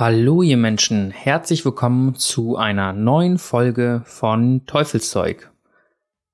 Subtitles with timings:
[0.00, 5.50] Hallo ihr Menschen, herzlich willkommen zu einer neuen Folge von Teufelszeug.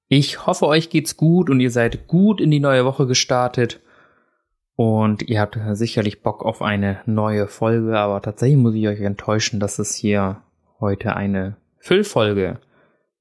[0.07, 3.81] Ich hoffe, euch geht's gut und ihr seid gut in die neue Woche gestartet.
[4.77, 9.59] Und ihr habt sicherlich Bock auf eine neue Folge, aber tatsächlich muss ich euch enttäuschen,
[9.59, 10.43] dass es hier
[10.79, 12.61] heute eine Füllfolge.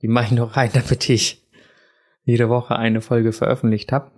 [0.04, 1.43] Die mache ich noch rein, damit ich
[2.23, 4.12] jede Woche eine Folge veröffentlicht habe.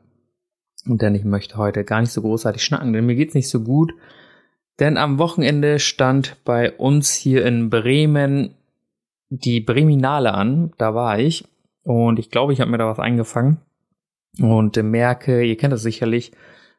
[0.85, 3.61] Und denn ich möchte heute gar nicht so großartig schnacken, denn mir geht's nicht so
[3.61, 3.93] gut.
[4.79, 8.53] Denn am Wochenende stand bei uns hier in Bremen
[9.29, 10.73] die Breminale an.
[10.77, 11.45] Da war ich.
[11.83, 13.57] Und ich glaube, ich habe mir da was eingefangen.
[14.39, 16.31] Und merke, ihr kennt das sicherlich,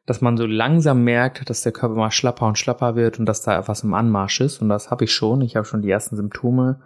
[0.05, 3.41] dass man so langsam merkt, dass der Körper mal schlapper und schlapper wird und dass
[3.41, 4.61] da etwas im Anmarsch ist.
[4.61, 5.41] Und das habe ich schon.
[5.41, 6.81] Ich habe schon die ersten Symptome.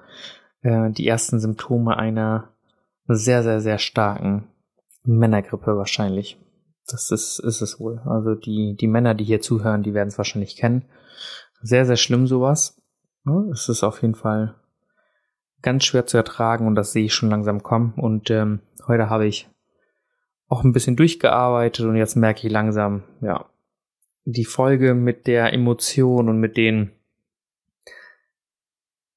[0.61, 2.49] Äh, die ersten Symptome einer
[3.07, 4.47] sehr, sehr, sehr starken
[5.03, 6.37] Männergrippe wahrscheinlich.
[6.87, 8.01] Das ist, ist es wohl.
[8.05, 10.85] Also die, die Männer, die hier zuhören, die werden es wahrscheinlich kennen.
[11.61, 12.81] Sehr, sehr schlimm sowas.
[13.51, 14.55] Es ist auf jeden Fall
[15.61, 17.93] ganz schwer zu ertragen und das sehe ich schon langsam kommen.
[17.95, 19.49] Und ähm, heute habe ich
[20.47, 23.49] auch ein bisschen durchgearbeitet und jetzt merke ich langsam, ja,
[24.25, 26.91] die Folge mit der Emotion und mit den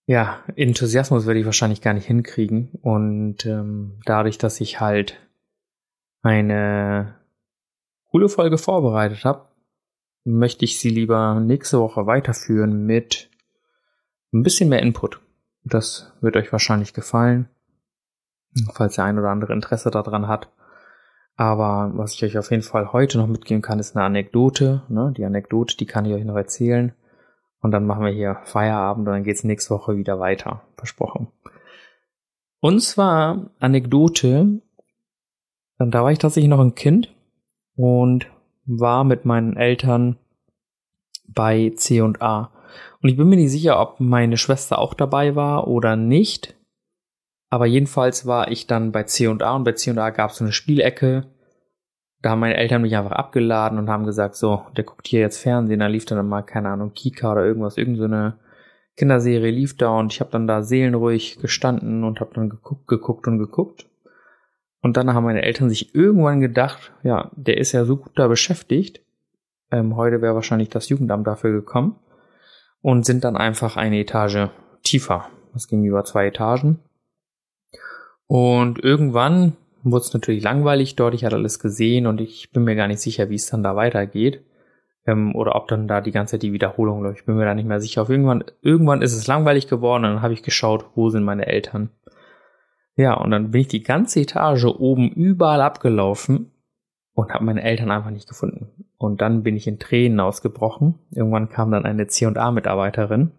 [0.06, 2.70] ja, Enthusiasmus werde ich wahrscheinlich gar nicht hinkriegen.
[2.80, 5.18] Und ähm, dadurch, dass ich halt
[6.22, 7.16] eine
[8.16, 9.44] coole Folge vorbereitet habe,
[10.24, 13.28] möchte ich sie lieber nächste Woche weiterführen mit
[14.32, 15.20] ein bisschen mehr Input.
[15.64, 17.50] Das wird euch wahrscheinlich gefallen,
[18.72, 20.50] falls der ein oder andere Interesse daran hat.
[21.36, 24.84] Aber was ich euch auf jeden Fall heute noch mitgeben kann, ist eine Anekdote.
[24.88, 25.12] Ne?
[25.14, 26.94] Die Anekdote, die kann ich euch noch erzählen.
[27.60, 30.62] Und dann machen wir hier Feierabend und dann geht's nächste Woche wieder weiter.
[30.78, 31.28] Versprochen.
[32.60, 34.62] Und zwar Anekdote.
[35.78, 37.14] Da war ich tatsächlich noch ein Kind
[37.76, 38.26] und
[38.64, 40.16] war mit meinen Eltern
[41.28, 42.52] bei C und A.
[43.02, 46.54] Und ich bin mir nicht sicher, ob meine Schwester auch dabei war oder nicht.
[47.50, 50.30] Aber jedenfalls war ich dann bei C und A und bei C und A gab
[50.30, 51.26] es so eine Spielecke.
[52.22, 55.38] Da haben meine Eltern mich einfach abgeladen und haben gesagt, so, der guckt hier jetzt
[55.38, 58.38] Fernsehen, da lief dann mal, keine Ahnung, Kika oder irgendwas, irgendeine
[58.96, 63.28] Kinderserie lief da und ich habe dann da seelenruhig gestanden und habe dann geguckt, geguckt
[63.28, 63.86] und geguckt.
[64.82, 68.28] Und dann haben meine Eltern sich irgendwann gedacht, ja, der ist ja so gut da
[68.28, 69.00] beschäftigt.
[69.70, 71.96] Ähm, heute wäre wahrscheinlich das Jugendamt dafür gekommen.
[72.82, 74.48] Und sind dann einfach eine Etage
[74.84, 75.28] tiefer.
[75.52, 76.78] Das ging über zwei Etagen.
[78.26, 81.14] Und irgendwann wurde es natürlich langweilig dort.
[81.14, 83.76] Ich hatte alles gesehen und ich bin mir gar nicht sicher, wie es dann da
[83.76, 84.42] weitergeht.
[85.06, 87.20] Ähm, oder ob dann da die ganze Zeit die Wiederholung läuft.
[87.20, 88.02] Ich bin mir da nicht mehr sicher.
[88.02, 91.46] Auf irgendwann, irgendwann ist es langweilig geworden und dann habe ich geschaut, wo sind meine
[91.46, 91.90] Eltern.
[92.96, 96.50] Ja, und dann bin ich die ganze Etage oben überall abgelaufen
[97.12, 98.86] und habe meine Eltern einfach nicht gefunden.
[98.98, 100.98] Und dann bin ich in Tränen ausgebrochen.
[101.10, 103.32] Irgendwann kam dann eine C&A-Mitarbeiterin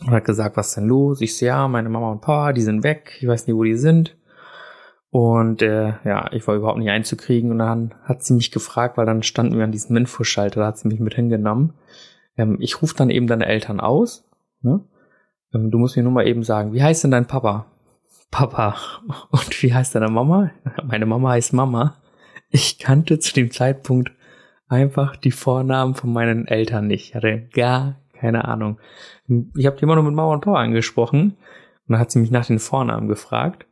[0.00, 1.20] und hat gesagt, was ist denn los?
[1.20, 3.18] Ich so, ja, meine Mama und Papa, die sind weg.
[3.20, 4.16] Ich weiß nicht, wo die sind.
[5.10, 7.50] Und äh, ja, ich war überhaupt nicht einzukriegen.
[7.50, 10.78] Und dann hat sie mich gefragt, weil dann standen wir an diesem Infoschalter, da hat
[10.78, 11.74] sie mich mit hingenommen.
[12.38, 14.26] Ähm, ich rufe dann eben deine Eltern aus.
[14.62, 14.80] Ne?
[15.54, 17.66] Ähm, du musst mir nur mal eben sagen, wie heißt denn dein Papa?
[18.32, 18.74] Papa.
[19.30, 20.50] Und wie heißt deine Mama?
[20.84, 21.94] Meine Mama heißt Mama.
[22.50, 24.10] Ich kannte zu dem Zeitpunkt
[24.68, 27.10] einfach die Vornamen von meinen Eltern nicht.
[27.10, 28.80] Ich hatte gar keine Ahnung.
[29.54, 31.36] Ich habe die immer nur mit Mama und Papa angesprochen.
[31.86, 33.66] Und dann hat sie mich nach den Vornamen gefragt.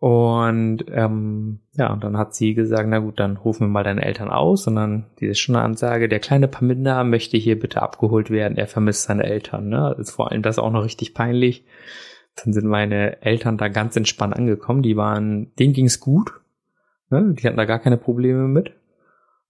[0.00, 4.04] Und ähm, ja, und dann hat sie gesagt, na gut, dann rufen wir mal deine
[4.04, 4.66] Eltern aus.
[4.66, 8.56] Und dann diese schöne Ansage, der kleine Paminda möchte hier bitte abgeholt werden.
[8.56, 9.68] Er vermisst seine Eltern.
[9.68, 9.94] Ne?
[9.98, 11.64] ist vor allem das auch noch richtig peinlich.
[12.42, 14.82] Dann sind meine Eltern da ganz entspannt angekommen.
[14.82, 16.32] Die waren, denen ging's gut.
[17.10, 17.34] Ne?
[17.34, 18.72] Die hatten da gar keine Probleme mit.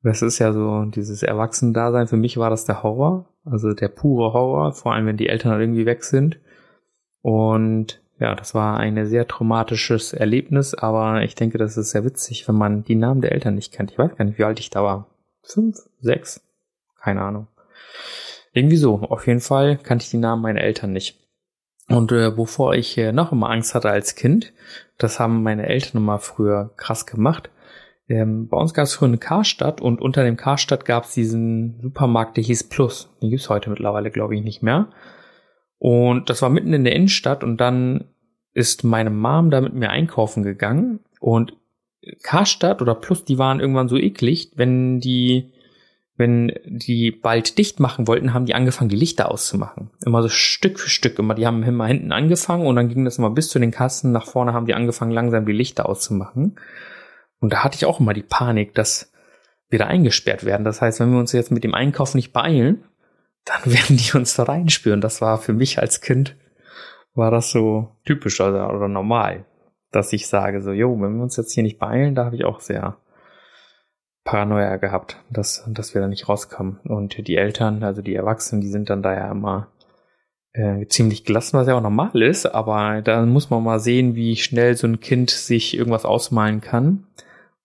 [0.03, 2.09] Das ist ja so dieses Erwachsenen-Dasein.
[2.09, 3.27] Für mich war das der Horror.
[3.45, 4.73] Also der pure Horror.
[4.73, 6.39] Vor allem, wenn die Eltern irgendwie weg sind.
[7.23, 10.75] Und ja, das war ein sehr traumatisches Erlebnis.
[10.75, 13.93] Aber ich denke, das ist sehr witzig, wenn man die Namen der Eltern nicht kennt.
[13.93, 15.07] Ich weiß gar nicht, wie alt ich da war.
[15.43, 15.79] Fünf?
[16.01, 16.43] Sechs?
[17.01, 17.49] Keine Ahnung.
[18.53, 19.01] Irgendwie so.
[19.01, 21.24] Auf jeden Fall kannte ich die Namen meiner Eltern nicht.
[21.89, 24.53] Und äh, wovor ich äh, noch immer Angst hatte als Kind,
[24.99, 27.51] das haben meine Eltern immer früher krass gemacht.
[28.09, 31.81] Ähm, bei uns gab es früher eine Karstadt und unter dem Karstadt gab es diesen
[31.83, 33.11] Supermarkt, der hieß Plus.
[33.21, 34.89] Den gibt's heute mittlerweile, glaube ich, nicht mehr.
[35.79, 38.05] Und das war mitten in der Innenstadt und dann
[38.53, 41.55] ist meine Mom da mit mir einkaufen gegangen und
[42.23, 45.53] Karstadt oder Plus, die waren irgendwann so eklig, wenn die,
[46.16, 49.90] wenn die bald dicht machen wollten, haben die angefangen, die Lichter auszumachen.
[50.05, 51.19] Immer so Stück für Stück.
[51.19, 54.12] Immer, die haben immer hinten angefangen und dann ging das immer bis zu den Kassen.
[54.12, 56.56] Nach vorne haben die angefangen, langsam die Lichter auszumachen.
[57.40, 59.12] Und da hatte ich auch immer die Panik, dass
[59.69, 60.64] wir da eingesperrt werden.
[60.64, 62.84] Das heißt, wenn wir uns jetzt mit dem Einkauf nicht beeilen,
[63.44, 65.00] dann werden die uns da reinspüren.
[65.00, 66.37] Das war für mich als Kind,
[67.14, 69.46] war das so typisch oder, oder normal,
[69.90, 72.44] dass ich sage so, jo, wenn wir uns jetzt hier nicht beeilen, da habe ich
[72.44, 72.99] auch sehr
[74.25, 76.81] Paranoia gehabt, dass, dass wir da nicht rauskommen.
[76.85, 79.69] Und die Eltern, also die Erwachsenen, die sind dann da ja immer
[80.55, 84.37] äh, ziemlich gelassen, was ja auch normal ist, aber da muss man mal sehen, wie
[84.37, 87.06] schnell so ein Kind sich irgendwas ausmalen kann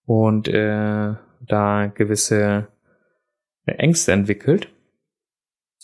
[0.06, 2.66] und äh, da gewisse
[3.64, 4.68] Ängste entwickelt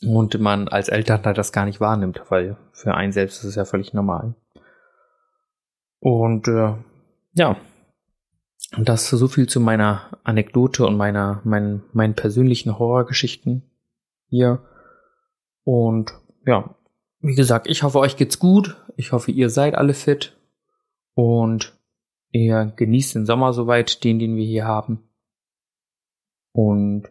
[0.02, 3.54] und man als Eltern halt das gar nicht wahrnimmt, weil für einen selbst ist es
[3.54, 4.34] ja völlig normal.
[6.00, 6.74] Und äh,
[7.34, 7.56] ja,
[8.78, 13.62] das so viel zu meiner Anekdote und meiner meinen meinen persönlichen Horrorgeschichten
[14.28, 14.62] hier.
[15.64, 16.14] Und
[16.46, 16.76] ja,
[17.20, 18.76] wie gesagt, ich hoffe, euch geht's gut.
[18.96, 20.36] Ich hoffe, ihr seid alle fit
[21.14, 21.76] und
[22.30, 25.08] ihr genießt den Sommer soweit, den, den wir hier haben.
[26.52, 27.04] Und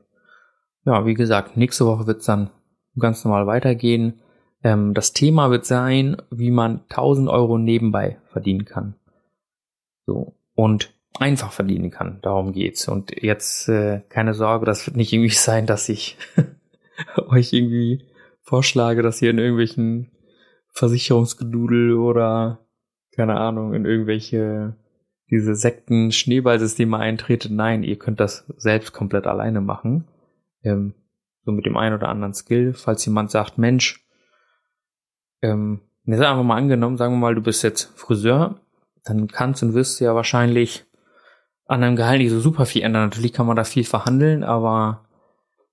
[0.86, 2.52] ja, wie gesagt, nächste Woche wird's dann
[2.98, 4.22] ganz normal weitergehen.
[4.64, 8.96] Ähm, das Thema wird sein, wie man 1000 Euro nebenbei verdienen kann.
[10.06, 10.36] So.
[10.54, 12.20] Und einfach verdienen kann.
[12.22, 12.88] Darum geht's.
[12.88, 16.18] Und jetzt äh, keine Sorge, das wird nicht irgendwie sein, dass ich
[17.28, 18.08] euch irgendwie
[18.42, 20.12] vorschlage, dass ihr in irgendwelchen
[20.74, 22.60] Versicherungsgedudel oder
[23.16, 24.76] keine Ahnung, in irgendwelche
[25.32, 27.52] diese Sekten Schneeballsysteme eintretet.
[27.52, 30.08] Nein, ihr könnt das selbst komplett alleine machen.
[30.64, 30.94] Ähm,
[31.44, 32.74] so mit dem einen oder anderen Skill.
[32.74, 34.06] Falls jemand sagt, Mensch,
[35.42, 38.60] ähm, jetzt einfach mal angenommen, sagen wir mal, du bist jetzt Friseur,
[39.04, 40.86] dann kannst und wirst du ja wahrscheinlich
[41.66, 43.10] an einem Gehalt nicht so super viel ändern.
[43.10, 45.06] Natürlich kann man da viel verhandeln, aber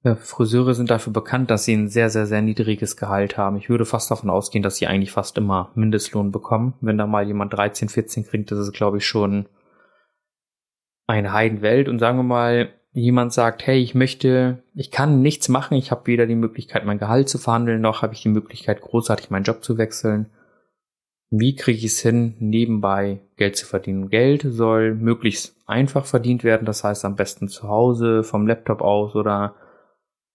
[0.05, 3.56] ja, Friseure sind dafür bekannt, dass sie ein sehr, sehr, sehr niedriges Gehalt haben.
[3.56, 6.75] Ich würde fast davon ausgehen, dass sie eigentlich fast immer Mindestlohn bekommen.
[6.81, 9.47] Wenn da mal jemand 13, 14 kriegt, das ist, glaube ich, schon
[11.06, 11.89] eine Heidenwelt.
[11.89, 16.06] Und sagen wir mal, jemand sagt, hey, ich möchte, ich kann nichts machen, ich habe
[16.06, 19.62] weder die Möglichkeit, mein Gehalt zu verhandeln, noch habe ich die Möglichkeit, großartig meinen Job
[19.62, 20.31] zu wechseln
[21.34, 24.11] wie kriege ich es hin, nebenbei Geld zu verdienen?
[24.11, 29.17] Geld soll möglichst einfach verdient werden, das heißt am besten zu Hause, vom Laptop aus
[29.17, 29.55] oder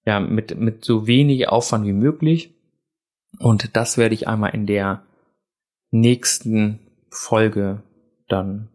[0.06, 2.56] ja, mit, mit so wenig Aufwand wie möglich.
[3.38, 5.06] Und das werde ich einmal in der
[5.92, 6.80] nächsten
[7.12, 7.84] Folge
[8.28, 8.70] dann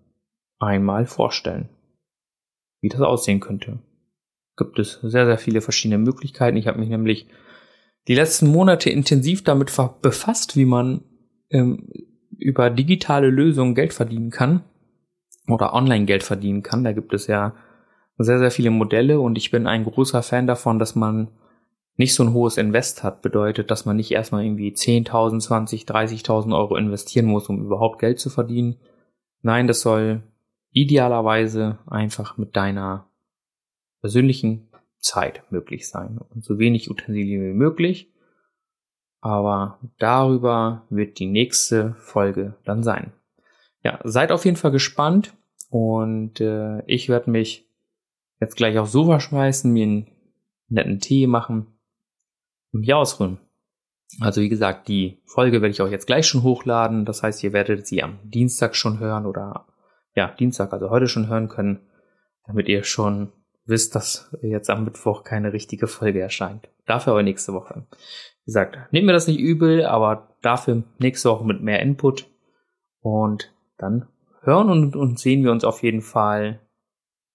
[0.61, 1.71] einmal vorstellen,
[2.83, 3.81] wie das aussehen könnte.
[4.57, 6.57] Gibt es sehr, sehr viele verschiedene Möglichkeiten.
[6.57, 7.27] Ich habe mich nämlich
[8.07, 9.73] die letzten Monate intensiv damit
[10.03, 11.03] befasst, wie man
[11.51, 11.89] ähm,
[12.39, 14.63] über digitale Lösungen Geld verdienen kann
[15.49, 16.85] oder online Geld verdienen kann.
[16.85, 17.55] Da gibt es ja
[18.19, 21.29] sehr, sehr viele Modelle und ich bin ein großer Fan davon, dass man
[21.97, 23.23] nicht so ein hohes Invest hat.
[23.23, 28.19] Bedeutet, dass man nicht erstmal irgendwie 10.000, 20, 30.000 Euro investieren muss, um überhaupt Geld
[28.19, 28.77] zu verdienen.
[29.43, 30.23] Nein, das soll
[30.71, 33.09] idealerweise einfach mit deiner
[34.01, 34.69] persönlichen
[34.99, 38.12] Zeit möglich sein und so wenig Utensilien wie möglich.
[39.23, 43.13] Aber darüber wird die nächste Folge dann sein.
[43.85, 45.33] Ja, seid auf jeden Fall gespannt
[45.71, 47.67] und äh, ich werde mich
[48.41, 50.07] jetzt gleich aufs Sofa schmeißen, mir einen
[50.69, 51.69] netten Tee machen
[52.73, 53.39] und mich ausruhen.
[54.21, 57.05] Also wie gesagt, die Folge werde ich auch jetzt gleich schon hochladen.
[57.05, 59.67] Das heißt, ihr werdet sie am Dienstag schon hören oder
[60.15, 61.81] ja, Dienstag, also heute schon hören können,
[62.45, 63.33] damit ihr schon
[63.65, 66.69] wisst, dass jetzt am Mittwoch keine richtige Folge erscheint.
[66.87, 67.87] Dafür aber nächste Woche.
[67.91, 72.29] Wie gesagt, nehmt mir das nicht übel, aber dafür nächste Woche mit mehr Input.
[73.01, 74.09] Und dann
[74.43, 76.61] hören und, und sehen wir uns auf jeden Fall.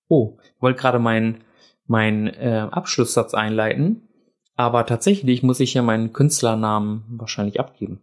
[0.07, 1.43] Oh, ich wollte gerade meinen
[1.85, 4.09] mein, äh, Abschlusssatz einleiten,
[4.55, 8.01] aber tatsächlich muss ich ja meinen Künstlernamen wahrscheinlich abgeben.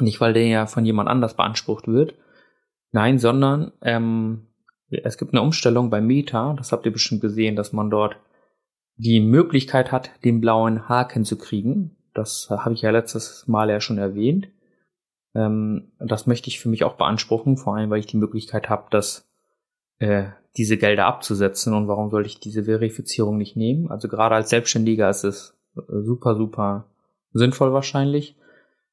[0.00, 2.14] Nicht, weil der ja von jemand anders beansprucht wird.
[2.92, 4.46] Nein, sondern ähm,
[5.04, 8.16] es gibt eine Umstellung bei Meta, das habt ihr bestimmt gesehen, dass man dort
[8.96, 11.96] die Möglichkeit hat, den blauen Haken zu kriegen.
[12.14, 14.48] Das habe ich ja letztes Mal ja schon erwähnt.
[15.34, 18.88] Ähm, das möchte ich für mich auch beanspruchen, vor allem weil ich die Möglichkeit habe,
[18.90, 19.26] dass
[19.98, 20.24] äh,
[20.56, 21.74] diese Gelder abzusetzen.
[21.74, 23.90] Und warum sollte ich diese Verifizierung nicht nehmen?
[23.90, 26.86] Also gerade als Selbstständiger ist es äh, super, super
[27.32, 28.36] sinnvoll wahrscheinlich.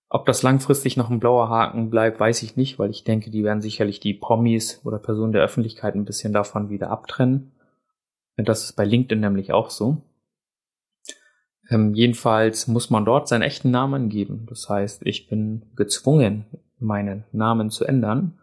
[0.10, 3.44] Ob das langfristig noch ein blauer Haken bleibt, weiß ich nicht, weil ich denke, die
[3.44, 7.52] werden sicherlich die Promis oder Personen der Öffentlichkeit ein bisschen davon wieder abtrennen.
[8.36, 10.02] Das ist bei LinkedIn nämlich auch so.
[11.70, 14.48] Ähm, jedenfalls muss man dort seinen echten Namen angeben.
[14.50, 16.46] Das heißt, ich bin gezwungen,
[16.80, 18.40] meinen Namen zu ändern.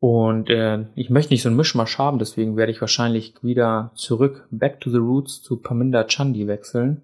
[0.00, 4.46] Und äh, ich möchte nicht so ein Mischmasch haben, deswegen werde ich wahrscheinlich wieder zurück,
[4.50, 7.02] back to the roots, zu Paminda Chandi wechseln.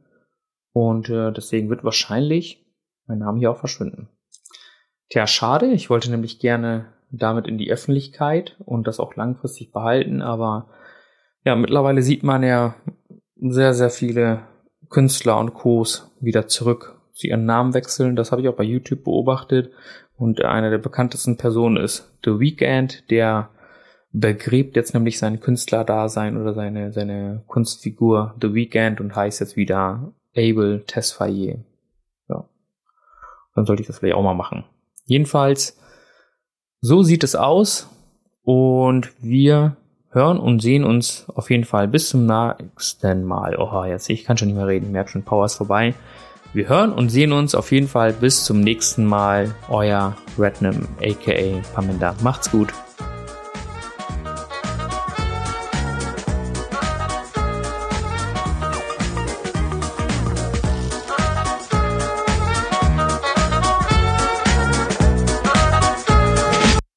[0.73, 2.62] Und äh, deswegen wird wahrscheinlich
[3.06, 4.09] mein Name hier auch verschwinden.
[5.11, 5.66] Tja, schade.
[5.66, 10.68] Ich wollte nämlich gerne damit in die Öffentlichkeit und das auch langfristig behalten, aber
[11.44, 12.75] ja, mittlerweile sieht man ja
[13.37, 14.40] sehr, sehr viele
[14.88, 18.16] Künstler und Co.s wieder zurück zu ihren Namen wechseln.
[18.16, 19.73] Das habe ich auch bei YouTube beobachtet.
[20.16, 23.50] Und einer der bekanntesten Personen ist The Weeknd, der
[24.12, 30.12] begräbt jetzt nämlich sein Künstlerdasein oder seine, seine Kunstfigur The Weeknd und heißt jetzt wieder
[30.37, 31.64] Abel Tesfaye.
[33.54, 34.64] Dann sollte ich das vielleicht auch mal machen.
[35.06, 35.78] Jedenfalls,
[36.80, 37.88] so sieht es aus.
[38.44, 39.76] Und wir
[40.11, 43.56] hören und sehen uns auf jeden Fall bis zum nächsten Mal.
[43.56, 45.94] Oh, jetzt ich kann schon nicht mehr reden, merkt schon, Power ist vorbei.
[46.52, 49.54] Wir hören und sehen uns auf jeden Fall bis zum nächsten Mal.
[49.71, 52.14] Euer Rednam aka Paminda.
[52.23, 52.75] Macht's gut.